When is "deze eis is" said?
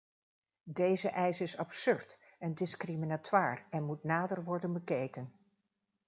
0.73-1.57